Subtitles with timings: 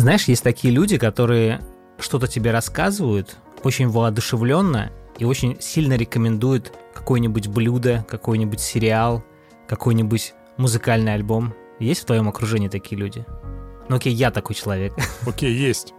[0.00, 1.60] Знаешь, есть такие люди, которые
[1.98, 9.22] что-то тебе рассказывают очень воодушевленно и очень сильно рекомендуют какое-нибудь блюдо, какой-нибудь сериал,
[9.68, 11.52] какой-нибудь музыкальный альбом.
[11.80, 13.26] Есть в твоем окружении такие люди?
[13.90, 14.94] Ну окей, я такой человек.
[15.26, 15.92] Окей, есть.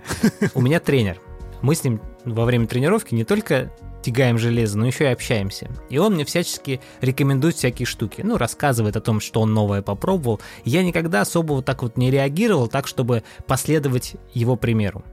[0.56, 1.22] У меня тренер.
[1.62, 3.72] Мы с ним во время тренировки не только
[4.02, 5.70] тягаем железо, но еще и общаемся.
[5.90, 8.22] И он мне всячески рекомендует всякие штуки.
[8.22, 10.42] Ну, рассказывает о том, что он новое попробовал.
[10.66, 15.04] Я никогда особо вот так вот не реагировал, так, чтобы последовать его примеру.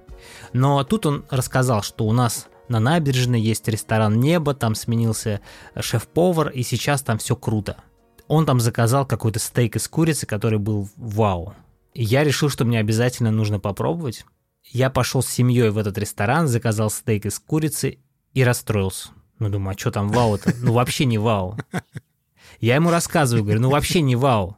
[0.53, 5.41] Но тут он рассказал, что у нас на набережной есть ресторан «Небо», там сменился
[5.79, 7.77] шеф-повар, и сейчас там все круто.
[8.27, 11.55] Он там заказал какой-то стейк из курицы, который был вау.
[11.95, 14.27] И я решил, что мне обязательно нужно попробовать.
[14.71, 17.99] Я пошел с семьей в этот ресторан, заказал стейк из курицы
[18.35, 19.11] и расстроился.
[19.39, 20.53] Ну, думаю, а что там вау-то?
[20.61, 21.57] Ну, вообще не вау.
[22.61, 24.57] Я ему рассказываю, говорю, ну, вообще не вау.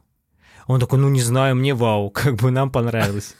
[0.67, 3.35] Он такой, ну, не знаю, мне вау, как бы нам понравилось.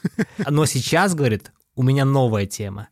[0.48, 2.88] Но сейчас, говорит, у меня новая тема.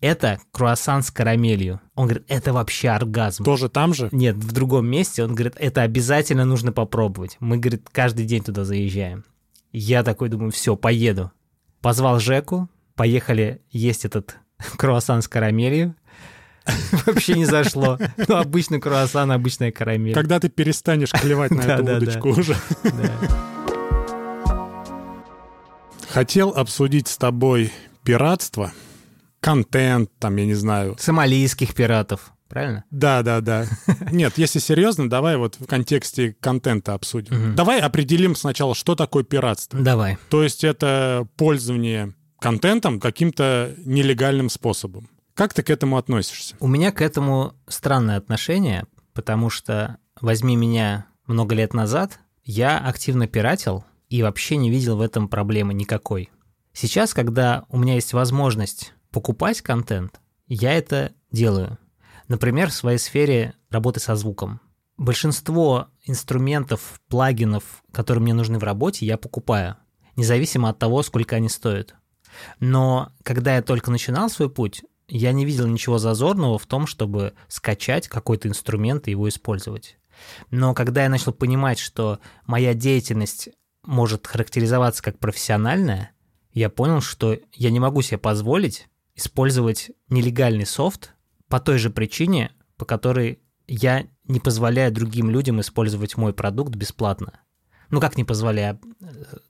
[0.00, 1.80] Это круассан с карамелью.
[1.94, 3.44] Он говорит, это вообще оргазм.
[3.44, 4.08] Тоже там же?
[4.12, 5.22] Нет, в другом месте.
[5.22, 7.36] Он говорит, это обязательно нужно попробовать.
[7.40, 9.24] Мы, говорит, каждый день туда заезжаем.
[9.72, 11.32] Я такой думаю, все, поеду.
[11.82, 12.68] Позвал Жеку,
[13.00, 14.36] поехали есть этот
[14.76, 15.96] круассан с карамелью.
[17.06, 17.98] Вообще не зашло.
[18.28, 20.12] Ну, обычный круассан, обычная карамель.
[20.12, 22.54] Когда ты перестанешь клевать на эту удочку уже.
[26.10, 27.72] Хотел обсудить с тобой
[28.04, 28.70] пиратство,
[29.40, 30.94] контент, там, я не знаю.
[31.00, 32.84] Сомалийских пиратов, правильно?
[32.90, 33.64] Да, да, да.
[34.12, 37.54] Нет, если серьезно, давай вот в контексте контента обсудим.
[37.56, 39.80] Давай определим сначала, что такое пиратство.
[39.80, 40.18] Давай.
[40.28, 45.08] То есть это пользование контентом каким-то нелегальным способом.
[45.34, 46.56] Как ты к этому относишься?
[46.60, 53.28] У меня к этому странное отношение, потому что возьми меня много лет назад, я активно
[53.28, 56.30] пиратил и вообще не видел в этом проблемы никакой.
[56.72, 61.78] Сейчас, когда у меня есть возможность покупать контент, я это делаю.
[62.28, 64.60] Например, в своей сфере работы со звуком.
[64.96, 69.76] Большинство инструментов, плагинов, которые мне нужны в работе, я покупаю,
[70.16, 71.96] независимо от того, сколько они стоят.
[72.58, 77.34] Но когда я только начинал свой путь, я не видел ничего зазорного в том, чтобы
[77.48, 79.98] скачать какой-то инструмент и его использовать.
[80.50, 83.48] Но когда я начал понимать, что моя деятельность
[83.82, 86.12] может характеризоваться как профессиональная,
[86.52, 91.14] я понял, что я не могу себе позволить использовать нелегальный софт
[91.48, 97.40] по той же причине, по которой я не позволяю другим людям использовать мой продукт бесплатно.
[97.90, 98.80] Ну как не позволяю?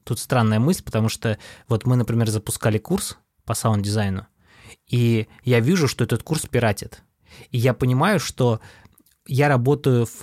[0.04, 4.26] Тут странная мысль, потому что вот мы, например, запускали курс по саунд-дизайну,
[4.86, 7.02] и я вижу, что этот курс пиратит.
[7.50, 8.60] И я понимаю, что
[9.26, 10.22] я работаю в,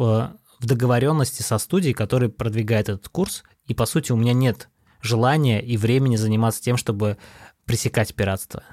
[0.60, 4.70] в договоренности со студией, которая продвигает этот курс, и по сути у меня нет
[5.02, 7.18] желания и времени заниматься тем, чтобы
[7.66, 8.64] пресекать пиратство.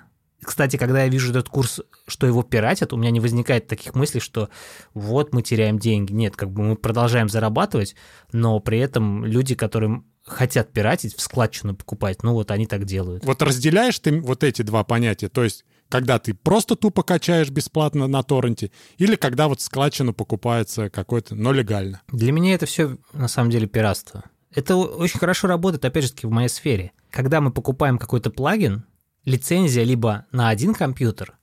[0.44, 4.21] Кстати, когда я вижу этот курс, что его пиратят, у меня не возникает таких мыслей,
[4.21, 4.49] что
[4.93, 6.12] вот мы теряем деньги.
[6.12, 7.94] Нет, как бы мы продолжаем зарабатывать,
[8.32, 13.25] но при этом люди, которые хотят пиратить, в складчину покупать, ну вот они так делают.
[13.25, 18.06] Вот разделяешь ты вот эти два понятия, то есть когда ты просто тупо качаешь бесплатно
[18.06, 22.03] на торренте, или когда вот складчину покупается какой-то, но легально?
[22.09, 24.25] Для меня это все на самом деле пиратство.
[24.50, 26.93] Это очень хорошо работает, опять же таки, в моей сфере.
[27.11, 28.84] Когда мы покупаем какой-то плагин,
[29.25, 31.37] лицензия либо на один компьютер,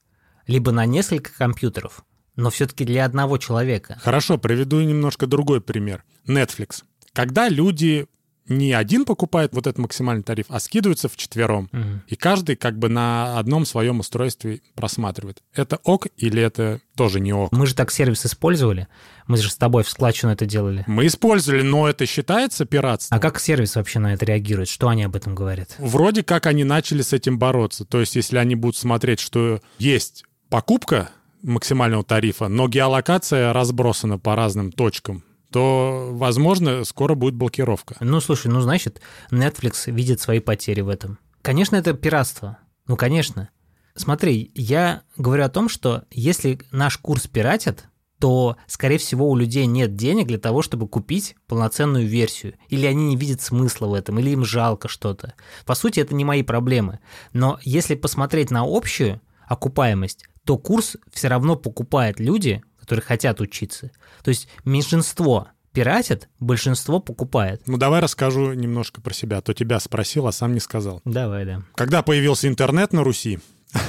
[0.47, 2.03] либо на несколько компьютеров,
[2.35, 3.97] но все-таки для одного человека.
[4.01, 6.03] Хорошо, приведу немножко другой пример.
[6.27, 6.83] Netflix.
[7.13, 8.07] Когда люди
[8.57, 11.69] не один покупает вот этот максимальный тариф, а скидываются в четвером.
[11.71, 12.01] Угу.
[12.07, 15.41] И каждый как бы на одном своем устройстве просматривает.
[15.53, 17.51] Это ок или это тоже не ок?
[17.51, 18.87] Мы же так сервис использовали.
[19.27, 20.83] Мы же с тобой в складчину это делали.
[20.87, 23.17] Мы использовали, но это считается пиратством.
[23.17, 24.69] А как сервис вообще на это реагирует?
[24.69, 25.75] Что они об этом говорят?
[25.77, 27.85] Вроде как они начали с этим бороться.
[27.85, 31.11] То есть если они будут смотреть, что есть покупка
[31.41, 37.95] максимального тарифа, но геолокация разбросана по разным точкам то, возможно, скоро будет блокировка.
[37.99, 39.01] Ну, слушай, ну, значит,
[39.31, 41.19] Netflix видит свои потери в этом.
[41.41, 42.57] Конечно, это пиратство.
[42.87, 43.49] Ну, конечно.
[43.95, 47.87] Смотри, я говорю о том, что если наш курс пиратят,
[48.19, 52.53] то, скорее всего, у людей нет денег для того, чтобы купить полноценную версию.
[52.69, 55.33] Или они не видят смысла в этом, или им жалко что-то.
[55.65, 56.99] По сути, это не мои проблемы.
[57.33, 63.89] Но если посмотреть на общую окупаемость, то курс все равно покупают люди, которые хотят учиться.
[64.21, 67.61] То есть меньшинство пиратит, большинство покупает.
[67.65, 69.39] Ну, давай расскажу немножко про себя.
[69.39, 71.01] То тебя спросил, а сам не сказал.
[71.05, 71.61] Давай, да.
[71.75, 73.39] Когда появился интернет на Руси,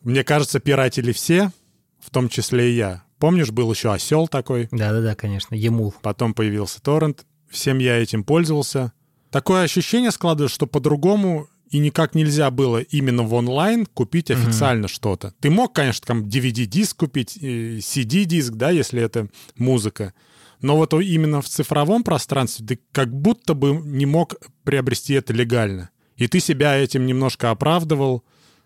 [0.00, 1.52] мне кажется, пиратели все,
[2.00, 3.04] в том числе и я.
[3.20, 4.66] Помнишь, был еще осел такой?
[4.72, 5.94] Да-да-да, конечно, Емул.
[6.02, 7.26] Потом появился торрент.
[7.48, 8.92] Всем я этим пользовался.
[9.30, 14.92] Такое ощущение складывается, что по-другому и никак нельзя было именно в онлайн купить официально mm-hmm.
[14.92, 15.34] что-то.
[15.40, 20.12] Ты мог, конечно, там DVD-диск купить, CD-диск, да, если это музыка.
[20.60, 24.34] Но вот именно в цифровом пространстве ты как будто бы не мог
[24.64, 25.90] приобрести это легально.
[26.16, 28.24] И ты себя этим немножко оправдывал.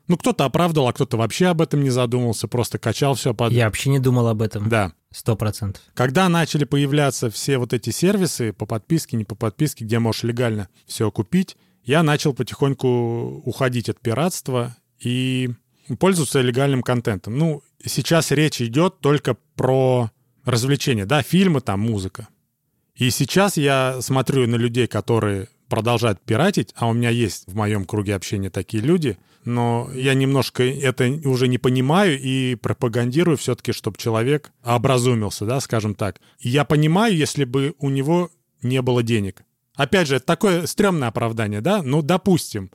[0.08, 3.52] Ну, кто-то оправдывал, а кто-то вообще об этом не задумался, просто качал все под...
[3.52, 4.68] Я вообще не думал об этом.
[4.68, 4.92] Да.
[5.12, 5.82] Сто процентов.
[5.94, 10.68] Когда начали появляться все вот эти сервисы по подписке, не по подписке, где можешь легально
[10.86, 15.50] все купить, я начал потихоньку уходить от пиратства и
[15.98, 17.38] пользоваться легальным контентом.
[17.38, 20.10] Ну, сейчас речь идет только про
[20.44, 22.28] развлечения, да, фильмы, там, музыка.
[22.94, 27.84] И сейчас я смотрю на людей, которые продолжают пиратить, а у меня есть в моем
[27.84, 33.98] круге общения такие люди, но я немножко это уже не понимаю и пропагандирую все-таки, чтобы
[33.98, 36.20] человек образумился, да, скажем так.
[36.38, 38.30] Я понимаю, если бы у него
[38.62, 39.42] не было денег.
[39.76, 41.82] Опять же, это такое стрёмное оправдание, да?
[41.82, 42.70] Ну, допустим.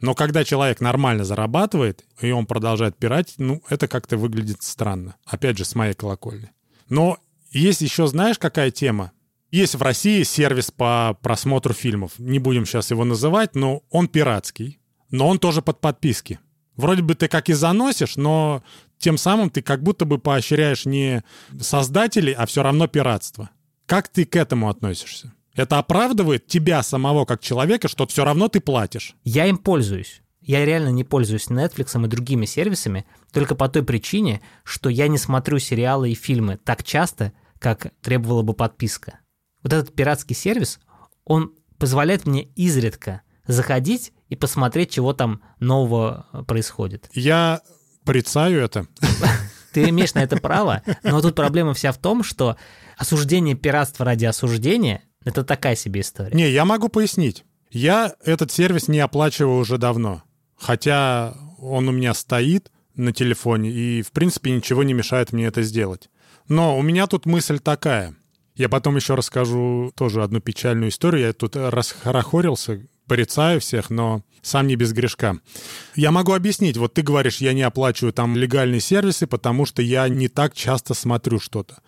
[0.00, 5.16] Но когда человек нормально зарабатывает, и он продолжает пиратить, ну, это как-то выглядит странно.
[5.26, 6.50] Опять же, с моей колокольни.
[6.88, 7.18] Но
[7.50, 9.12] есть еще, знаешь, какая тема?
[9.50, 12.12] Есть в России сервис по просмотру фильмов.
[12.18, 14.78] Не будем сейчас его называть, но он пиратский.
[15.10, 16.38] Но он тоже под подписки.
[16.76, 18.62] Вроде бы ты как и заносишь, но
[18.98, 21.24] тем самым ты как будто бы поощряешь не
[21.60, 23.50] создателей, а все равно пиратство.
[23.86, 25.32] Как ты к этому относишься?
[25.58, 29.16] Это оправдывает тебя самого как человека, что все равно ты платишь?
[29.24, 30.22] Я им пользуюсь.
[30.40, 35.18] Я реально не пользуюсь Netflix и другими сервисами только по той причине, что я не
[35.18, 39.18] смотрю сериалы и фильмы так часто, как требовала бы подписка.
[39.64, 40.78] Вот этот пиратский сервис,
[41.24, 47.10] он позволяет мне изредка заходить и посмотреть, чего там нового э, происходит.
[47.14, 47.62] Я
[48.04, 48.86] порицаю это.
[49.72, 52.56] Ты имеешь на это право, но тут проблема вся в том, что
[52.96, 56.34] осуждение пиратства ради осуждения– это такая себе история.
[56.34, 57.44] Не, я могу пояснить.
[57.70, 60.22] Я этот сервис не оплачиваю уже давно.
[60.56, 65.62] Хотя он у меня стоит на телефоне, и, в принципе, ничего не мешает мне это
[65.62, 66.08] сделать.
[66.48, 68.16] Но у меня тут мысль такая.
[68.56, 71.26] Я потом еще расскажу тоже одну печальную историю.
[71.26, 75.38] Я тут расхорохорился, порицаю всех, но сам не без грешка.
[75.94, 76.76] Я могу объяснить.
[76.76, 80.94] Вот ты говоришь, я не оплачиваю там легальные сервисы, потому что я не так часто
[80.94, 81.78] смотрю что-то.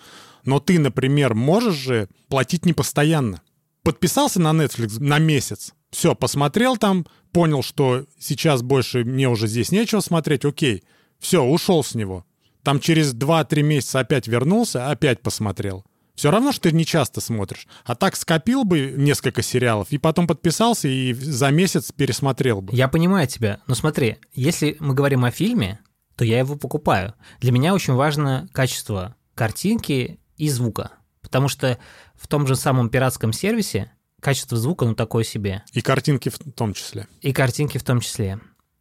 [0.45, 3.43] Но ты, например, можешь же платить не постоянно.
[3.83, 9.73] Подписался на Netflix на месяц, все, посмотрел там, понял, что сейчас больше мне уже здесь
[9.73, 10.85] нечего смотреть, окей,
[11.19, 12.25] все, ушел с него.
[12.63, 15.85] Там через 2-3 месяца опять вернулся, опять посмотрел.
[16.15, 17.67] Все равно, что ты не часто смотришь.
[17.85, 22.77] А так скопил бы несколько сериалов и потом подписался и за месяц пересмотрел бы.
[22.77, 25.81] Я понимаю тебя, но смотри, если мы говорим о фильме,
[26.17, 27.15] то я его покупаю.
[27.41, 30.93] Для меня очень важно качество картинки и звука.
[31.21, 31.79] Потому что
[32.15, 35.63] в том же самом пиратском сервисе качество звука, ну, такое себе.
[35.73, 37.07] И картинки в том числе.
[37.21, 38.41] И картинки в том числе.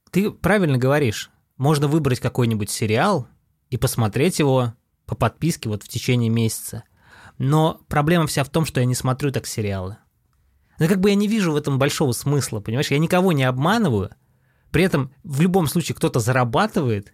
[0.09, 1.29] Ты правильно говоришь.
[1.57, 3.27] Можно выбрать какой-нибудь сериал
[3.69, 4.73] и посмотреть его
[5.05, 6.83] по подписке вот в течение месяца.
[7.37, 9.97] Но проблема вся в том, что я не смотрю так сериалы.
[10.79, 12.91] Но как бы я не вижу в этом большого смысла, понимаешь?
[12.91, 14.11] Я никого не обманываю.
[14.71, 17.13] При этом в любом случае кто-то зарабатывает.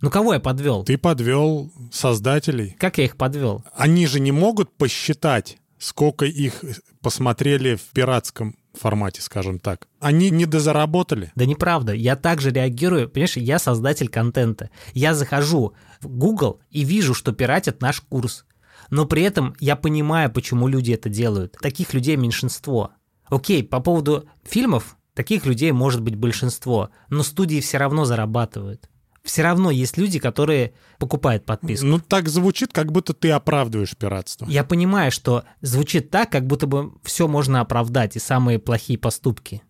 [0.00, 0.84] Ну кого я подвел?
[0.84, 2.76] Ты подвел создателей.
[2.78, 3.64] Как я их подвел?
[3.74, 6.62] Они же не могут посчитать, сколько их
[7.00, 9.88] посмотрели в пиратском формате, скажем так.
[10.00, 11.32] Они не дозаработали.
[11.34, 11.92] Да неправда.
[11.92, 13.08] Я также реагирую.
[13.08, 14.70] Понимаешь, я создатель контента.
[14.92, 18.44] Я захожу в Google и вижу, что пиратят наш курс.
[18.90, 21.56] Но при этом я понимаю, почему люди это делают.
[21.60, 22.90] Таких людей меньшинство.
[23.26, 28.90] Окей, по поводу фильмов, таких людей может быть большинство, но студии все равно зарабатывают
[29.24, 31.86] все равно есть люди, которые покупают подписку.
[31.86, 34.46] Ну, так звучит, как будто ты оправдываешь пиратство.
[34.46, 39.62] Я понимаю, что звучит так, как будто бы все можно оправдать и самые плохие поступки.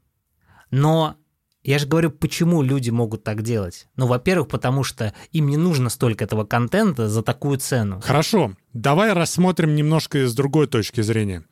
[0.70, 1.16] Но
[1.62, 3.86] я же говорю, почему люди могут так делать.
[3.96, 8.00] Ну, во-первых, потому что им не нужно столько этого контента за такую цену.
[8.02, 11.44] Хорошо, давай рассмотрим немножко с другой точки зрения.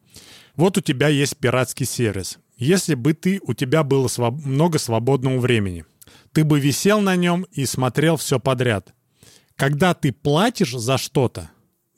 [0.56, 2.38] Вот у тебя есть пиратский сервис.
[2.56, 4.44] Если бы ты, у тебя было своб...
[4.44, 5.84] много свободного времени,
[6.32, 8.94] ты бы висел на нем и смотрел все подряд.
[9.56, 11.50] Когда ты платишь за что-то,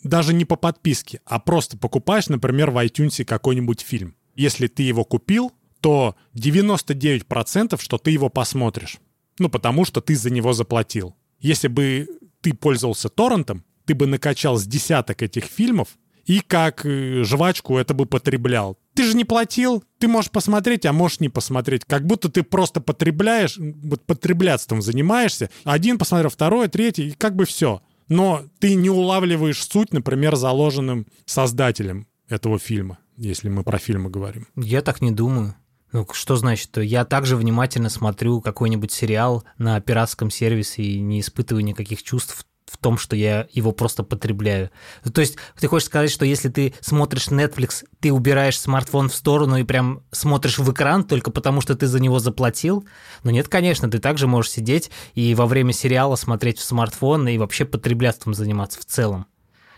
[0.03, 4.17] даже не по подписке, а просто покупаешь, например, в iTunes какой-нибудь фильм.
[4.35, 8.99] Если ты его купил, то 99% что ты его посмотришь.
[9.39, 11.17] Ну, потому что ты за него заплатил.
[11.41, 12.09] Если бы
[12.41, 17.95] ты пользовался торрентом, ты бы накачал с десяток этих фильмов и как э, жвачку это
[17.95, 18.79] бы потреблял.
[18.95, 21.85] Ты же не платил, ты можешь посмотреть, а можешь не посмотреть.
[21.85, 25.51] Как будто ты просто потребляешь, вот потреблятством занимаешься.
[25.65, 27.83] Один посмотрел, второй, третий, и как бы все.
[28.09, 34.47] Но ты не улавливаешь суть, например, заложенным создателем этого фильма, если мы про фильмы говорим.
[34.57, 35.57] Я так не думаю.
[35.93, 36.77] Ну, что значит?
[36.77, 42.79] Я также внимательно смотрю какой-нибудь сериал на пиратском сервисе и не испытываю никаких чувств в
[42.79, 44.71] том, что я его просто потребляю.
[45.13, 49.57] То есть ты хочешь сказать, что если ты смотришь Netflix, ты убираешь смартфон в сторону
[49.57, 52.85] и прям смотришь в экран только потому, что ты за него заплатил?
[53.23, 57.39] Но нет, конечно, ты также можешь сидеть и во время сериала смотреть в смартфон и
[57.39, 59.27] вообще потреблятством заниматься в целом.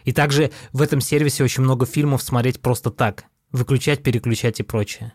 [0.04, 5.12] И также в этом сервисе очень много фильмов смотреть просто так, выключать, переключать и прочее.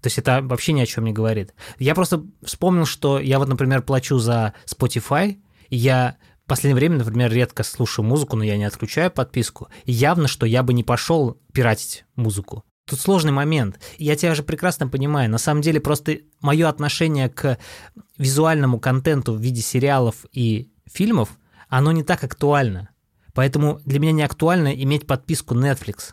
[0.00, 1.54] То есть это вообще ни о чем не говорит.
[1.78, 5.38] Я просто вспомнил, что я вот, например, плачу за Spotify,
[5.70, 9.68] и я в последнее время, например, редко слушаю музыку, но я не отключаю подписку.
[9.86, 12.64] И явно, что я бы не пошел пиратить музыку.
[12.86, 13.80] Тут сложный момент.
[13.96, 15.30] Я тебя же прекрасно понимаю.
[15.30, 17.56] На самом деле просто мое отношение к
[18.18, 21.30] визуальному контенту в виде сериалов и фильмов,
[21.70, 22.90] оно не так актуально.
[23.32, 26.12] Поэтому для меня не актуально иметь подписку Netflix.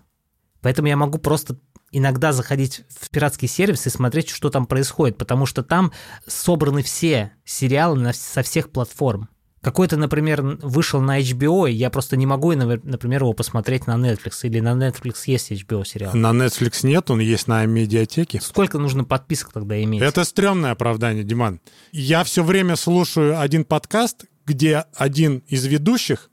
[0.61, 1.59] Поэтому я могу просто
[1.91, 5.91] иногда заходить в пиратский сервис и смотреть, что там происходит, потому что там
[6.25, 9.27] собраны все сериалы со всех платформ.
[9.61, 14.39] Какой-то, например, вышел на HBO, и я просто не могу, например, его посмотреть на Netflix.
[14.41, 16.15] Или на Netflix есть HBO сериал.
[16.15, 18.41] На Netflix нет, он есть на медиатеке.
[18.41, 20.01] Сколько нужно подписок тогда иметь?
[20.01, 21.61] Это стрёмное оправдание, Диман.
[21.91, 26.31] Я все время слушаю один подкаст, где один из ведущих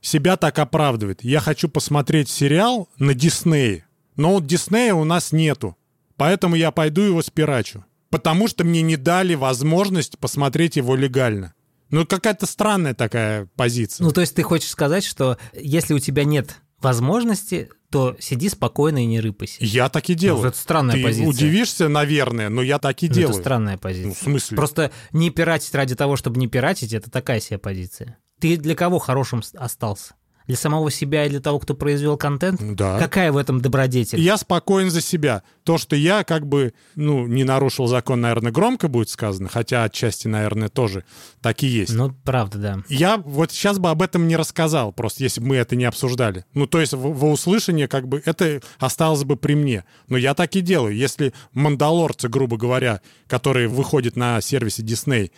[0.00, 1.24] себя так оправдывает.
[1.24, 3.84] Я хочу посмотреть сериал на Диснее,
[4.14, 5.76] но вот Диснея у нас нету,
[6.16, 7.84] поэтому я пойду его спирачу.
[8.10, 11.54] Потому что мне не дали возможность посмотреть его легально.
[11.90, 14.04] Ну, какая-то странная такая позиция.
[14.04, 19.02] Ну, то есть ты хочешь сказать, что если у тебя нет возможности, то сиди спокойно
[19.02, 19.58] и не рыпайся.
[19.60, 20.42] Я так и делаю.
[20.42, 21.28] Ну, это странная Ты позиция.
[21.28, 23.34] удивишься, наверное, но я так и ну, делаю.
[23.34, 24.08] Это странная позиция.
[24.08, 24.56] Ну, в смысле?
[24.56, 28.18] Просто не пиратить ради того, чтобы не пиратить, это такая себе позиция.
[28.40, 30.14] Ты для кого хорошим остался?
[30.50, 32.60] Для самого себя и для того, кто произвел контент?
[32.74, 32.98] Да.
[32.98, 34.18] Какая в этом добродетель?
[34.18, 35.44] Я спокоен за себя.
[35.62, 40.26] То, что я как бы, ну, не нарушил закон, наверное, громко будет сказано, хотя отчасти,
[40.26, 41.04] наверное, тоже
[41.40, 41.94] так и есть.
[41.94, 42.78] Ну, правда, да.
[42.88, 46.44] Я вот сейчас бы об этом не рассказал, просто если бы мы это не обсуждали.
[46.52, 49.84] Ну, то есть во услышание как бы это осталось бы при мне.
[50.08, 50.96] Но я так и делаю.
[50.96, 55.30] Если мандалорцы, грубо говоря, которые выходят на сервисе Disney,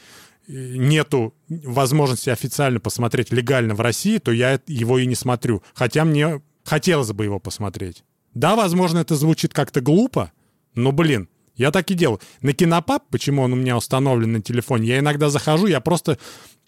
[0.49, 5.63] нету возможности официально посмотреть легально в России, то я его и не смотрю.
[5.75, 8.05] Хотя мне хотелось бы его посмотреть.
[8.35, 10.33] Да, возможно, это звучит как-то глупо,
[10.75, 12.21] но, блин, я так и делаю.
[12.41, 16.19] На Кинопаб, почему он у меня установлен на телефоне, я иногда захожу, я просто...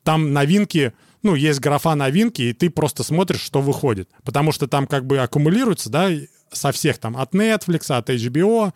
[0.02, 4.10] Там новинки, ну, есть графа новинки, и ты просто смотришь, что выходит.
[4.22, 6.10] Потому что там как бы аккумулируется, да,
[6.52, 8.74] со всех там, от Netflix, от HBO,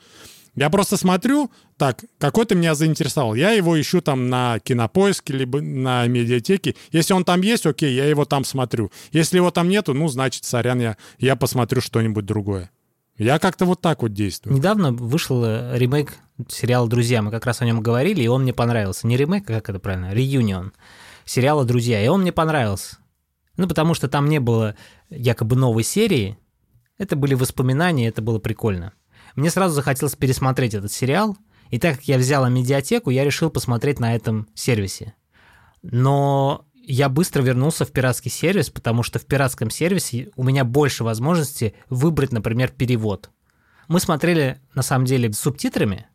[0.55, 3.35] я просто смотрю, так, какой-то меня заинтересовал.
[3.35, 6.75] Я его ищу там на кинопоиске, либо на медиатеке.
[6.90, 8.90] Если он там есть, окей, я его там смотрю.
[9.12, 12.71] Если его там нету, ну, значит, сорян, я, я посмотрю что-нибудь другое.
[13.17, 14.57] Я как-то вот так вот действую.
[14.57, 16.14] Недавно вышел э, ремейк
[16.49, 17.21] сериала «Друзья».
[17.21, 19.09] Мы как раз о нем говорили, и он мне понравился.
[19.09, 20.12] Не ремейк, а как это правильно?
[20.12, 20.73] Реюнион.
[21.25, 22.05] Сериала «Друзья».
[22.05, 22.99] И он мне понравился.
[23.57, 24.76] Ну, потому что там не было
[25.11, 26.38] якобы новой серии.
[26.97, 28.93] Это были воспоминания, это было прикольно.
[29.37, 31.37] Мне сразу захотелось пересмотреть этот сериал,
[31.70, 35.14] и так как я взял медиатеку, я решил посмотреть на этом сервисе.
[35.82, 41.04] Но я быстро вернулся в пиратский сервис, потому что в пиратском сервисе у меня больше
[41.04, 43.30] возможности выбрать, например, перевод.
[43.88, 46.06] Мы смотрели, на самом деле, с субтитрами,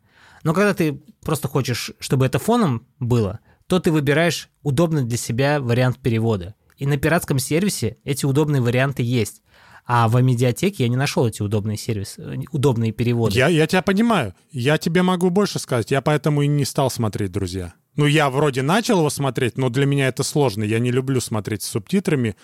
[0.42, 5.60] но когда ты просто хочешь, чтобы это фоном было, то ты выбираешь удобный для себя
[5.60, 6.54] вариант перевода.
[6.76, 9.42] И на пиратском сервисе эти удобные варианты есть.
[9.86, 13.36] А в медиатеке я не нашел эти удобные сервисы, э, удобные переводы.
[13.36, 14.34] Я, я тебя понимаю.
[14.50, 15.90] Я тебе могу больше сказать.
[15.90, 17.74] Я поэтому и не стал смотреть «Друзья».
[17.96, 20.64] Ну, я вроде начал его смотреть, но для меня это сложно.
[20.64, 22.34] Я не люблю смотреть с субтитрами.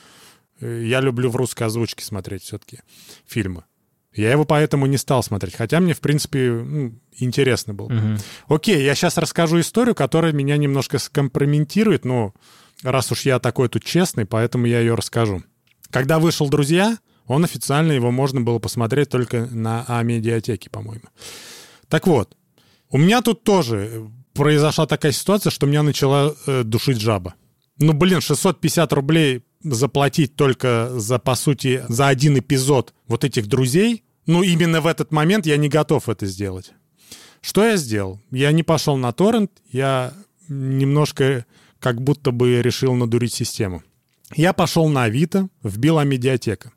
[0.61, 2.81] Э, я люблю в русской озвучке смотреть все-таки
[3.27, 3.65] фильмы.
[4.13, 7.87] Я его поэтому не стал смотреть, хотя мне, в принципе, ну, интересно было.
[7.87, 8.55] Угу.
[8.55, 12.35] Окей, я сейчас расскажу историю, которая меня немножко скомпрометирует, но
[12.83, 15.45] раз уж я такой тут честный, поэтому я ее расскажу.
[15.91, 16.99] Когда вышел «Друзья»,
[17.31, 21.05] он официально, его можно было посмотреть только на А-медиатеке, по-моему.
[21.89, 22.37] Так вот,
[22.91, 27.35] у меня тут тоже произошла такая ситуация, что меня начала э, душить жаба.
[27.79, 34.03] Ну, блин, 650 рублей заплатить только за, по сути, за один эпизод вот этих друзей,
[34.27, 36.73] ну, именно в этот момент я не готов это сделать.
[37.41, 38.21] Что я сделал?
[38.33, 40.15] Я не пошел на торрент, я
[40.49, 41.47] немножко
[41.79, 43.85] как будто бы решил надурить систему.
[44.35, 46.73] Я пошел на Авито, вбил Амедиатека.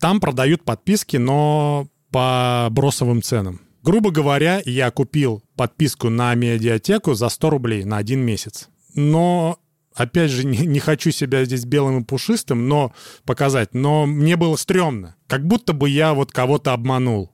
[0.00, 3.60] Там продают подписки, но по бросовым ценам.
[3.82, 8.68] Грубо говоря, я купил подписку на медиатеку за 100 рублей на один месяц.
[8.94, 9.58] Но,
[9.94, 12.92] опять же, не, хочу себя здесь белым и пушистым но
[13.24, 15.16] показать, но мне было стрёмно.
[15.26, 17.32] Как будто бы я вот кого-то обманул.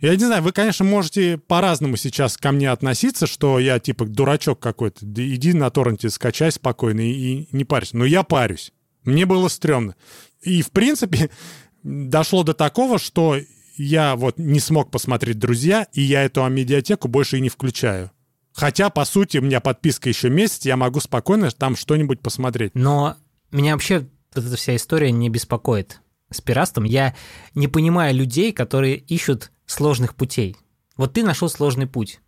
[0.00, 4.60] Я не знаю, вы, конечно, можете по-разному сейчас ко мне относиться, что я типа дурачок
[4.60, 5.06] какой-то.
[5.06, 7.96] Да иди на торренте, скачай спокойно и, и не парься.
[7.96, 8.72] Но я парюсь.
[9.04, 9.94] Мне было стрёмно.
[10.42, 11.30] И, в принципе,
[11.84, 13.36] дошло до такого, что
[13.76, 18.10] я вот не смог посмотреть «Друзья», и я эту медиатеку больше и не включаю.
[18.52, 22.72] Хотя, по сути, у меня подписка еще месяц, я могу спокойно там что-нибудь посмотреть.
[22.74, 23.16] Но
[23.50, 26.00] меня вообще вот эта вся история не беспокоит
[26.30, 26.84] с пиратством.
[26.84, 27.14] Я
[27.54, 30.56] не понимаю людей, которые ищут сложных путей.
[30.96, 32.20] Вот ты нашел сложный путь.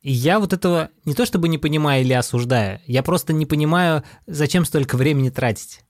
[0.00, 4.04] И я вот этого не то чтобы не понимаю или осуждаю, я просто не понимаю,
[4.26, 5.83] зачем столько времени тратить.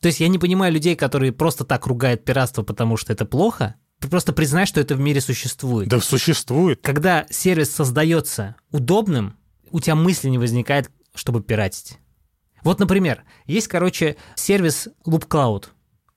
[0.00, 3.76] То есть я не понимаю людей, которые просто так ругают пиратство, потому что это плохо.
[3.98, 5.88] Просто признай, что это в мире существует.
[5.88, 6.80] Да существует.
[6.82, 9.36] Когда сервис создается удобным,
[9.70, 11.98] у тебя мысли не возникает, чтобы пиратить.
[12.62, 15.66] Вот, например, есть, короче, сервис Loop Cloud.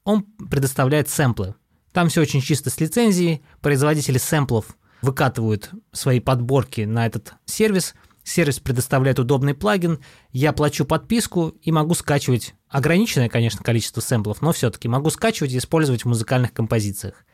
[0.05, 1.55] Он предоставляет сэмплы.
[1.91, 3.43] Там все очень чисто с лицензией.
[3.61, 7.95] Производители сэмплов выкатывают свои подборки на этот сервис.
[8.23, 9.99] Сервис предоставляет удобный плагин.
[10.31, 15.57] Я плачу подписку и могу скачивать ограниченное, конечно, количество сэмплов, но все-таки могу скачивать и
[15.57, 17.25] использовать в музыкальных композициях.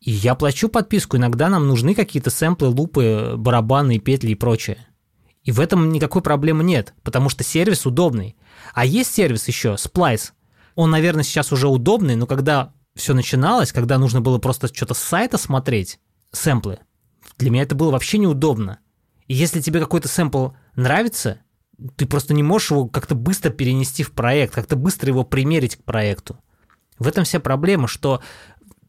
[0.00, 1.16] И я плачу подписку.
[1.16, 4.78] Иногда нам нужны какие-то сэмплы, лупы, барабаны, петли и прочее.
[5.44, 8.36] И в этом никакой проблемы нет, потому что сервис удобный.
[8.74, 10.32] А есть сервис еще, Splice.
[10.74, 14.98] Он, наверное, сейчас уже удобный, но когда все начиналось, когда нужно было просто что-то с
[14.98, 16.00] сайта смотреть,
[16.32, 16.80] сэмплы,
[17.38, 18.78] для меня это было вообще неудобно.
[19.32, 21.38] И если тебе какой-то сэмпл нравится,
[21.96, 25.84] ты просто не можешь его как-то быстро перенести в проект, как-то быстро его примерить к
[25.84, 26.36] проекту.
[26.98, 28.20] В этом вся проблема, что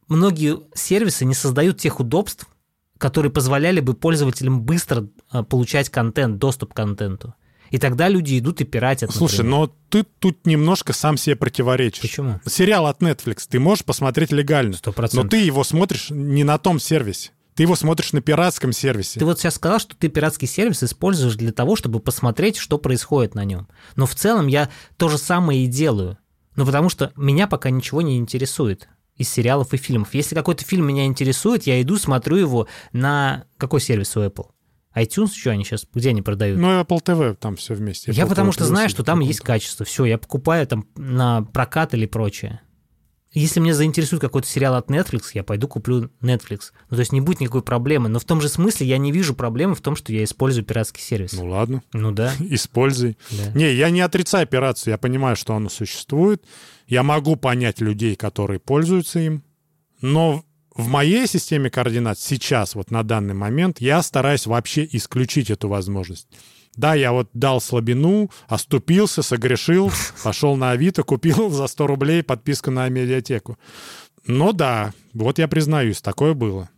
[0.09, 2.49] многие сервисы не создают тех удобств,
[2.97, 7.35] которые позволяли бы пользователям быстро а, получать контент, доступ к контенту.
[7.69, 9.15] И тогда люди идут и пиратят.
[9.15, 9.59] Слушай, например.
[9.59, 12.01] но ты тут немножко сам себе противоречишь.
[12.01, 12.41] Почему?
[12.45, 14.73] Сериал от Netflix ты можешь посмотреть легально.
[14.73, 15.09] 100%.
[15.13, 17.31] Но ты его смотришь не на том сервисе.
[17.55, 19.19] Ты его смотришь на пиратском сервисе.
[19.19, 23.35] Ты вот сейчас сказал, что ты пиратский сервис используешь для того, чтобы посмотреть, что происходит
[23.35, 23.67] на нем.
[23.95, 26.17] Но в целом я то же самое и делаю.
[26.55, 30.13] Ну, потому что меня пока ничего не интересует из сериалов и фильмов.
[30.13, 34.47] Если какой-то фильм меня интересует, я иду, смотрю его на какой сервис у Apple?
[34.95, 36.59] iTunes, что они сейчас, где они продают?
[36.59, 38.11] Ну, Apple TV там все вместе.
[38.11, 39.85] Apple я потому TV что знаю, что там есть качество.
[39.85, 42.61] Все, я покупаю там на прокат или прочее.
[43.33, 46.71] Если меня заинтересует какой-то сериал от Netflix, я пойду куплю Netflix.
[46.89, 48.07] Ну, то есть не будет никакой проблемы.
[48.07, 51.01] Но в том же смысле я не вижу проблемы в том, что я использую пиратский
[51.01, 51.33] сервис.
[51.33, 51.81] Ну ладно.
[51.93, 52.31] Ну да.
[52.39, 53.17] Используй.
[53.31, 53.51] Да.
[53.55, 56.43] Не, я не отрицаю операцию, я понимаю, что оно существует.
[56.87, 59.43] Я могу понять людей, которые пользуются им.
[60.01, 60.43] Но
[60.75, 66.27] в моей системе координат сейчас, вот на данный момент, я стараюсь вообще исключить эту возможность.
[66.75, 69.91] Да, я вот дал слабину, оступился, согрешил,
[70.23, 73.57] пошел на Авито, купил за 100 рублей подписку на медиатеку.
[74.25, 76.69] Но да, вот я признаюсь, такое было.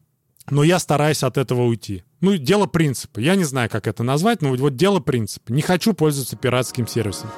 [0.49, 2.03] Но я стараюсь от этого уйти.
[2.21, 3.19] Ну, дело принципа.
[3.19, 5.51] Я не знаю, как это назвать, но вот дело принципа.
[5.51, 7.29] Не хочу пользоваться пиратским сервисом.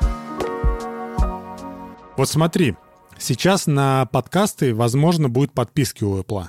[2.17, 2.75] Вот смотри,
[3.19, 6.45] Сейчас на подкасты, возможно, будет подписки у Apple.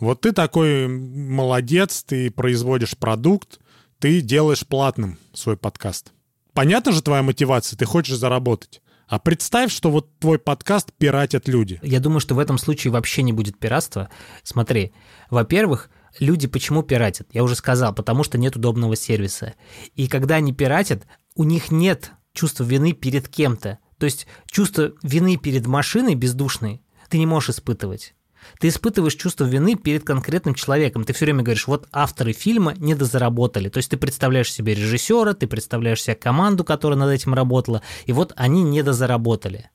[0.00, 3.60] Вот ты такой молодец, ты производишь продукт,
[3.98, 6.12] ты делаешь платным свой подкаст.
[6.52, 8.80] Понятно же твоя мотивация, ты хочешь заработать.
[9.08, 11.80] А представь, что вот твой подкаст пиратят люди.
[11.82, 14.10] Я думаю, что в этом случае вообще не будет пиратства.
[14.42, 14.92] Смотри,
[15.30, 17.28] во-первых, люди почему пиратят?
[17.32, 19.54] Я уже сказал, потому что нет удобного сервиса.
[19.94, 23.78] И когда они пиратят, у них нет чувства вины перед кем-то.
[23.98, 28.14] То есть чувство вины перед машиной бездушной ты не можешь испытывать.
[28.60, 31.04] Ты испытываешь чувство вины перед конкретным человеком.
[31.04, 33.68] Ты все время говоришь, вот авторы фильма недозаработали.
[33.68, 38.12] То есть ты представляешь себе режиссера, ты представляешь себе команду, которая над этим работала, и
[38.12, 39.70] вот они недозаработали.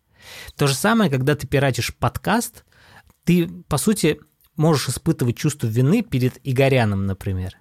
[0.55, 2.65] То же самое, когда ты пиратишь подкаст,
[3.23, 4.19] ты, по сути,
[4.55, 7.57] можешь испытывать чувство вины перед Игоряном, например.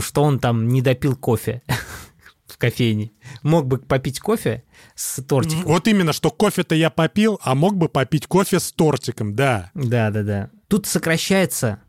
[0.00, 1.62] Что он там не допил кофе
[2.56, 3.12] в кофейне.
[3.42, 4.64] Мог бы попить кофе
[4.94, 5.64] с тортиком.
[5.64, 9.70] Вот именно, что кофе-то я попил, а мог бы попить кофе с тортиком, да.
[9.74, 10.50] Да, да, да.
[10.68, 11.80] Тут сокращается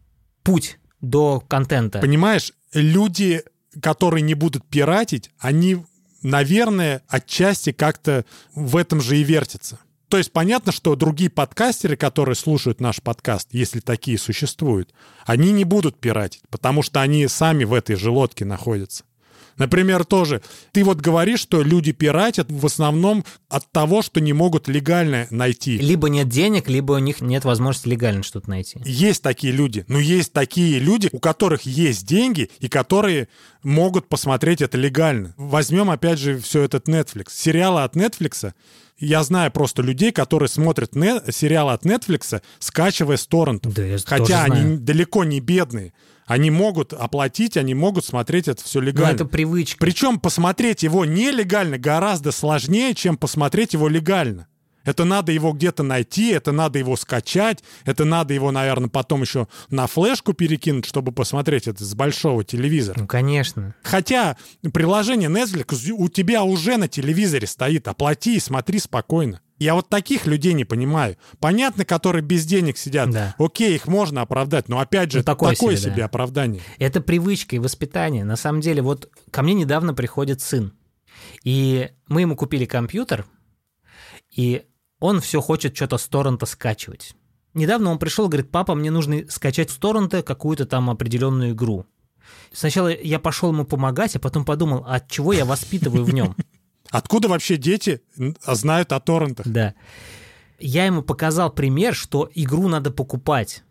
[0.44, 2.00] путь до контента.
[2.00, 3.44] Понимаешь, люди,
[3.82, 5.86] которые не будут пиратить, они,
[6.22, 9.80] наверное, отчасти как-то в этом же и вертятся.
[10.10, 14.94] То есть понятно, что другие подкастеры, которые слушают наш подкаст, если такие существуют,
[15.26, 19.06] они не будут пиратить, потому что они сами в этой же лодке находятся.
[19.58, 20.42] Например, тоже,
[20.72, 25.78] ты вот говоришь, что люди пиратят в основном от того, что не могут легально найти.
[25.78, 28.80] Либо нет денег, либо у них нет возможности легально что-то найти.
[28.86, 33.28] Есть такие люди, но есть такие люди, у которых есть деньги и которые
[33.64, 35.34] могут посмотреть это легально.
[35.38, 37.28] Возьмем опять же все этот Netflix.
[37.32, 38.54] Сериалы от Netflix
[39.00, 43.74] я знаю просто людей, которые смотрят не, сериалы от Netflix, скачивая с торрентов.
[43.74, 45.94] Да, Хотя они далеко не бедные.
[46.28, 49.08] Они могут оплатить, они могут смотреть это все легально.
[49.08, 49.80] Но это привычка.
[49.80, 54.48] Причем посмотреть его нелегально гораздо сложнее, чем посмотреть его легально.
[54.88, 59.50] Это надо его где-то найти, это надо его скачать, это надо его, наверное, потом еще
[59.70, 63.02] на флешку перекинуть, чтобы посмотреть это с большого телевизора.
[63.02, 63.76] Ну, конечно.
[63.84, 64.38] Хотя
[64.74, 67.90] приложение Netflix у тебя уже на телевизоре стоит.
[67.90, 69.42] Оплати и смотри спокойно.
[69.60, 71.18] Я вот таких людей не понимаю.
[71.42, 73.10] Понятно, которые без денег сидят.
[73.10, 73.36] Да.
[73.38, 76.06] Окей, их можно оправдать, но опять же, ну, такое, такое себе, себе да.
[76.06, 76.62] оправдание.
[76.80, 78.24] Это привычка и воспитание.
[78.24, 80.72] На самом деле, вот ко мне недавно приходит сын.
[81.44, 83.26] И мы ему купили компьютер,
[84.34, 84.64] и
[85.00, 87.16] он все хочет что-то с торрента скачивать.
[87.54, 91.86] Недавно он пришел говорит, папа, мне нужно скачать с торрента какую-то там определенную игру.
[92.52, 96.36] Сначала я пошел ему помогать, а потом подумал, от «А чего я воспитываю в нем.
[96.90, 98.02] Откуда вообще дети
[98.46, 99.48] знают о торрентах?
[99.48, 99.74] Да.
[100.60, 103.64] Я ему показал пример, что игру надо покупать.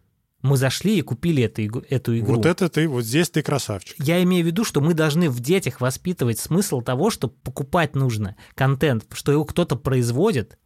[0.43, 2.37] Мы зашли и купили эту, эту игру.
[2.37, 3.97] Вот это ты, вот здесь ты красавчик.
[3.99, 8.37] Я имею в виду, что мы должны в детях воспитывать смысл того, что покупать нужно
[8.55, 10.59] контент, что его кто-то производит,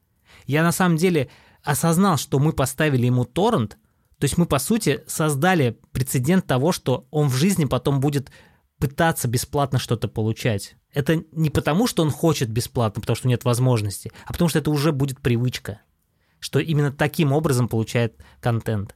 [0.46, 1.30] я на самом деле
[1.62, 3.78] осознал, что мы поставили ему торрент,
[4.18, 8.30] то есть мы, по сути, создали прецедент того, что он в жизни потом будет
[8.78, 10.76] пытаться бесплатно что-то получать.
[10.92, 14.70] Это не потому, что он хочет бесплатно, потому что нет возможности, а потому что это
[14.70, 15.80] уже будет привычка,
[16.38, 18.94] что именно таким образом получает контент.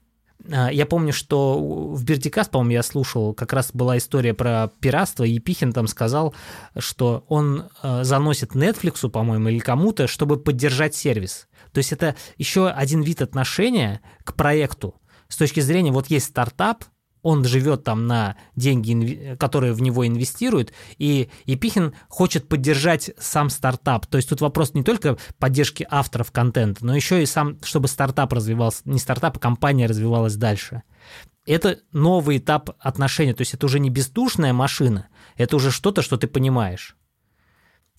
[0.50, 5.24] А, я помню, что в Бердикаст, по-моему, я слушал, как раз была история про пиратство,
[5.24, 6.34] и Епихин там сказал,
[6.78, 11.48] что он а, заносит Netflix, по-моему, или кому-то, чтобы поддержать сервис.
[11.72, 14.94] То есть это еще один вид отношения к проекту.
[15.28, 16.84] С точки зрения, вот есть стартап,
[17.24, 24.06] он живет там на деньги, которые в него инвестируют, и Епихин хочет поддержать сам стартап.
[24.06, 28.34] То есть тут вопрос не только поддержки авторов контента, но еще и сам, чтобы стартап
[28.34, 30.82] развивался, не стартап, а компания развивалась дальше.
[31.46, 36.18] Это новый этап отношений, то есть это уже не бездушная машина, это уже что-то, что
[36.18, 36.94] ты понимаешь.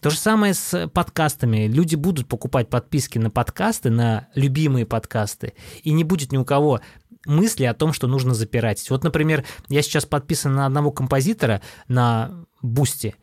[0.02, 1.66] То же самое с подкастами.
[1.66, 6.82] Люди будут покупать подписки на подкасты, на любимые подкасты, и не будет ни у кого
[7.26, 8.90] мысли о том, что нужно запирать.
[8.90, 13.16] Вот, например, я сейчас подписан на одного композитора на Boosty.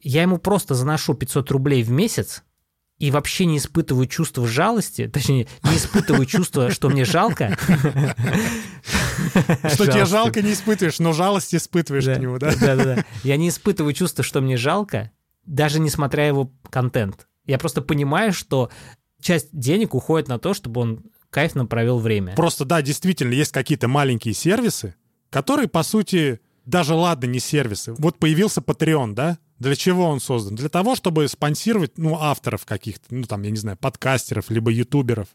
[0.00, 2.42] Я ему просто заношу 500 рублей в месяц,
[2.98, 7.56] и вообще не испытываю чувства жалости, точнее, не испытываю чувства, что мне жалко.
[9.68, 12.54] Что тебе жалко не испытываешь, но жалость испытываешь к нему, да?
[12.58, 13.04] Да, да, да.
[13.22, 15.10] Я не испытываю чувства, что мне жалко,
[15.44, 17.26] даже не смотря его контент.
[17.44, 18.70] Я просто понимаю, что
[19.20, 21.04] часть денег уходит на то, чтобы он
[21.36, 22.34] кайфно провел время.
[22.34, 24.94] Просто, да, действительно, есть какие-то маленькие сервисы,
[25.28, 27.92] которые, по сути, даже ладно, не сервисы.
[27.98, 29.36] Вот появился Patreon, да?
[29.58, 30.54] Для чего он создан?
[30.54, 35.28] Для того, чтобы спонсировать, ну, авторов каких-то, ну, там, я не знаю, подкастеров, либо ютуберов.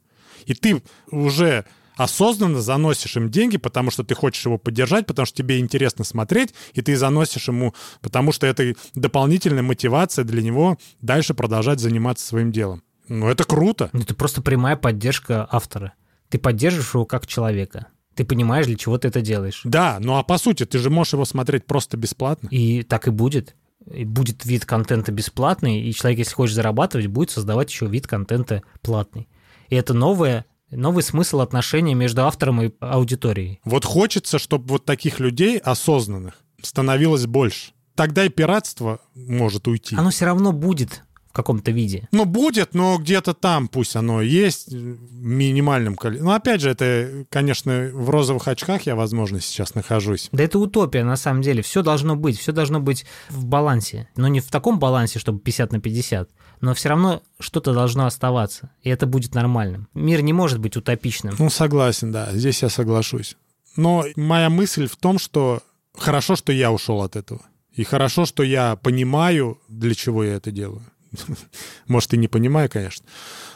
[0.47, 1.65] И ты уже
[1.97, 6.55] осознанно заносишь им деньги, потому что ты хочешь его поддержать, потому что тебе интересно смотреть,
[6.73, 12.51] и ты заносишь ему, потому что это дополнительная мотивация для него дальше продолжать заниматься своим
[12.51, 12.81] делом.
[13.12, 13.89] Ну, это круто.
[13.91, 15.93] Ну, это просто прямая поддержка автора.
[16.30, 17.88] Ты поддерживаешь его как человека.
[18.15, 19.62] Ты понимаешь, для чего ты это делаешь.
[19.65, 22.47] Да, ну а по сути, ты же можешь его смотреть просто бесплатно.
[22.52, 23.56] И так и будет.
[23.86, 28.62] И будет вид контента бесплатный, и человек, если хочет зарабатывать, будет создавать еще вид контента
[28.82, 29.28] платный.
[29.67, 33.60] И это новое новый смысл отношений между автором и аудиторией.
[33.65, 37.74] Вот хочется, чтобы вот таких людей осознанных становилось больше.
[37.95, 39.97] Тогда и пиратство может уйти.
[39.97, 42.10] Оно все равно будет в каком-то виде.
[42.12, 46.28] Ну, будет, но где-то там пусть оно есть в минимальном количестве.
[46.28, 50.28] Но опять же, это, конечно, в розовых очках я, возможно, сейчас нахожусь.
[50.34, 51.62] Да это утопия, на самом деле.
[51.62, 54.10] Все должно быть, все должно быть в балансе.
[54.17, 58.72] Но не в таком балансе, чтобы 50 на 50, но все равно что-то должно оставаться,
[58.82, 59.88] и это будет нормальным.
[59.94, 61.36] Мир не может быть утопичным.
[61.39, 63.38] Ну, согласен, да, здесь я соглашусь.
[63.78, 65.62] Но моя мысль в том, что
[65.98, 67.41] хорошо, что я ушел от этого.
[67.74, 70.84] И хорошо, что я понимаю, для чего я это делаю.
[71.88, 73.06] Может, и не понимаю, конечно.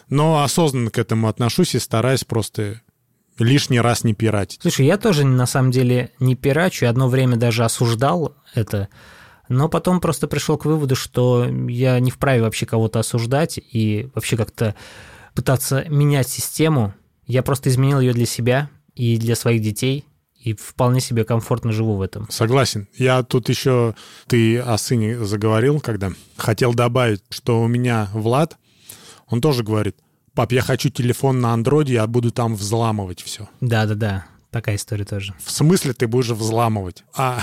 [0.09, 2.81] Но осознанно к этому отношусь и стараюсь просто
[3.39, 4.61] лишний раз не пиратить.
[4.61, 8.89] Слушай, я тоже на самом деле не пирачу, одно время даже осуждал это,
[9.49, 14.37] но потом просто пришел к выводу, что я не вправе вообще кого-то осуждать и вообще
[14.37, 14.75] как-то
[15.33, 16.93] пытаться менять систему.
[17.27, 20.05] Я просто изменил ее для себя и для своих детей,
[20.45, 22.27] и вполне себе комфортно живу в этом.
[22.29, 22.87] Согласен.
[22.95, 23.95] Я тут еще,
[24.27, 28.57] ты о сыне заговорил, когда хотел добавить, что у меня Влад,
[29.27, 29.97] он тоже говорит,
[30.35, 33.49] пап, я хочу телефон на андроиде, я буду там взламывать все.
[33.59, 35.33] Да-да-да, такая история тоже.
[35.43, 37.03] В смысле ты будешь взламывать?
[37.15, 37.41] А,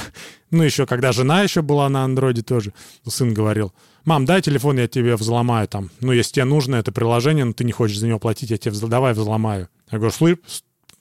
[0.52, 2.72] ну еще, когда жена еще была на андроиде тоже,
[3.04, 3.72] сын говорил,
[4.04, 5.90] мам, дай телефон, я тебе взломаю там.
[5.98, 8.76] Ну, если тебе нужно это приложение, но ты не хочешь за него платить, я тебе
[8.86, 9.68] давай взломаю.
[9.90, 10.38] Я говорю, слышь,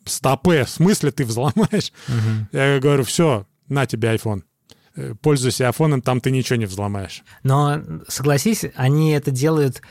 [0.06, 1.92] стопе, в смысле ты взломаешь?
[2.08, 2.48] Угу.
[2.52, 4.44] Я говорю, все, на тебе iPhone.
[4.96, 7.24] Э, пользуйся айфоном, там ты ничего не взломаешь.
[7.44, 9.82] Но согласись, они это делают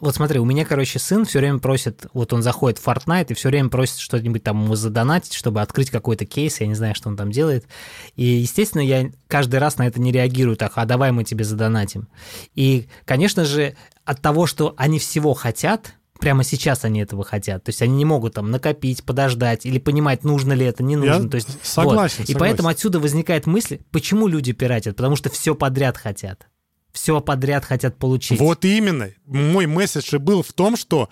[0.00, 3.34] вот смотри, у меня, короче, сын все время просит, вот он заходит в Fortnite и
[3.34, 7.08] все время просит что-нибудь там ему задонатить, чтобы открыть какой-то кейс, я не знаю, что
[7.08, 7.66] он там делает.
[8.14, 12.08] И, естественно, я каждый раз на это не реагирую так, а давай мы тебе задонатим.
[12.54, 17.64] И, конечно же, от того, что они всего хотят, прямо сейчас они этого хотят.
[17.64, 21.24] То есть они не могут там накопить, подождать или понимать, нужно ли это, не нужно.
[21.24, 22.10] Я То есть, согласен, вот.
[22.10, 22.24] согласен.
[22.28, 24.96] И поэтому отсюда возникает мысль, почему люди пиратят?
[24.96, 26.46] Потому что все подряд хотят.
[26.92, 28.38] Все подряд хотят получить.
[28.38, 29.10] Вот именно.
[29.24, 31.08] Мой месседж и был в том, что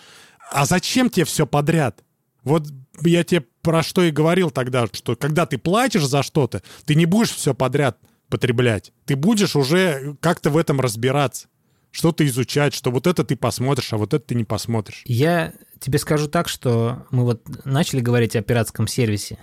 [0.50, 2.04] а зачем тебе все подряд?
[2.42, 2.66] Вот
[3.02, 7.06] я тебе про что и говорил тогда, что когда ты платишь за что-то, ты не
[7.06, 8.92] будешь все подряд потреблять.
[9.04, 11.48] Ты будешь уже как-то в этом разбираться
[11.90, 15.02] что-то изучать, что вот это ты посмотришь, а вот это ты не посмотришь.
[15.06, 19.38] Я тебе скажу так, что мы вот начали говорить о пиратском сервисе.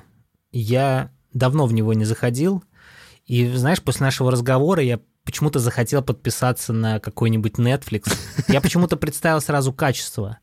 [0.52, 2.64] Я давно в него не заходил,
[3.26, 8.14] и, знаешь, после нашего разговора я почему-то захотел подписаться на какой-нибудь Netflix.
[8.48, 10.38] Я почему-то представил сразу качество.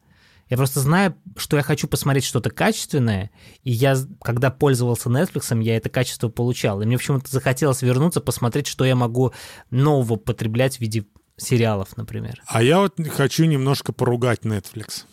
[0.51, 3.31] Я просто знаю, что я хочу посмотреть что-то качественное,
[3.63, 6.83] и я, когда пользовался Netflix, я это качество получал.
[6.83, 9.33] И мне почему-то захотелось вернуться, посмотреть, что я могу
[9.71, 12.43] нового потреблять в виде сериалов, например.
[12.47, 15.05] А я вот хочу немножко поругать Netflix.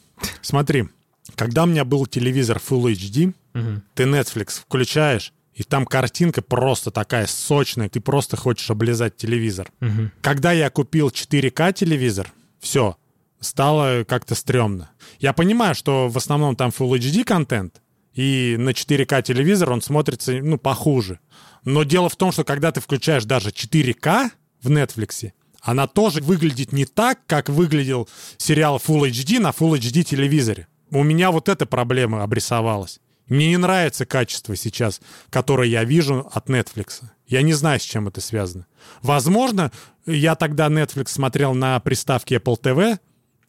[0.41, 0.89] Смотри,
[1.35, 3.81] когда у меня был телевизор Full HD, угу.
[3.93, 9.69] ты Netflix включаешь, и там картинка просто такая сочная, ты просто хочешь облизать телевизор.
[9.81, 10.11] Угу.
[10.21, 12.97] Когда я купил 4К телевизор, все,
[13.39, 14.91] стало как-то стрёмно.
[15.19, 17.81] Я понимаю, что в основном там Full HD контент,
[18.13, 21.19] и на 4К телевизор он смотрится, ну, похуже.
[21.65, 24.29] Но дело в том, что когда ты включаешь даже 4К
[24.61, 30.03] в Netflix, она тоже выглядит не так, как выглядел сериал Full HD на Full HD
[30.03, 30.67] телевизоре.
[30.91, 32.99] У меня вот эта проблема обрисовалась.
[33.27, 37.01] Мне не нравится качество сейчас, которое я вижу от Netflix.
[37.27, 38.65] Я не знаю, с чем это связано.
[39.03, 39.71] Возможно,
[40.07, 42.97] я тогда Netflix смотрел на приставке Apple TV,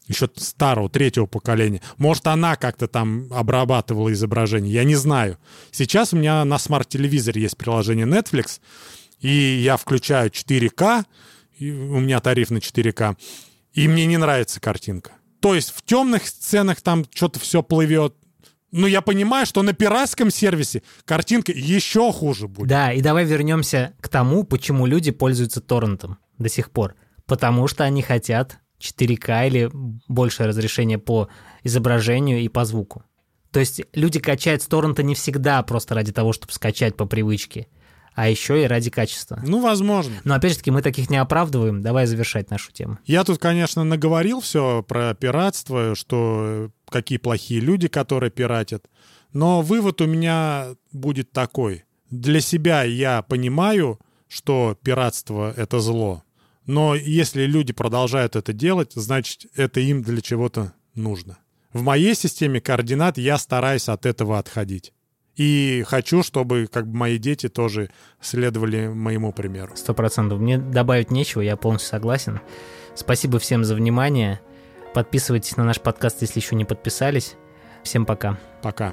[0.06, 1.80] еще старого, третьего поколения.
[1.96, 5.38] Может, она как-то там обрабатывала изображение, я не знаю.
[5.70, 8.60] Сейчас у меня на смарт-телевизоре есть приложение Netflix,
[9.20, 11.04] и я включаю 4К,
[11.60, 13.16] у меня тариф на 4К,
[13.72, 15.12] и мне не нравится картинка.
[15.40, 18.14] То есть в темных сценах там что-то все плывет,
[18.72, 22.68] но я понимаю, что на пиратском сервисе картинка еще хуже будет.
[22.68, 26.94] Да, и давай вернемся к тому, почему люди пользуются торрентом до сих пор.
[27.26, 29.70] Потому что они хотят 4К или
[30.08, 31.28] большее разрешение по
[31.64, 33.04] изображению и по звуку.
[33.50, 37.66] То есть люди качают с торрента не всегда просто ради того, чтобы скачать по привычке,
[38.20, 39.40] а еще и ради качества.
[39.46, 40.12] Ну, возможно.
[40.24, 41.80] Но опять же таки, мы таких не оправдываем.
[41.80, 42.98] Давай завершать нашу тему.
[43.06, 48.90] Я тут, конечно, наговорил все про пиратство, что какие плохие люди, которые пиратят.
[49.33, 51.85] Но вывод у меня будет такой.
[52.11, 56.22] Для себя я понимаю, что пиратство— это зло.
[56.66, 61.38] Но если люди продолжают это делать, значит, это им для чего-то нужно.
[61.72, 64.92] В моей системе координат я стараюсь от этого отходить.
[65.40, 67.88] И хочу, чтобы как бы мои дети тоже
[68.20, 69.72] следовали моему примеру.
[69.74, 70.38] Сто процентов.
[70.38, 72.40] Мне добавить нечего, я полностью согласен.
[72.94, 74.42] Спасибо всем за внимание.
[74.92, 77.37] Подписывайтесь на наш подкаст, если еще не подписались.
[77.83, 78.38] Всем пока.
[78.61, 78.92] Пока.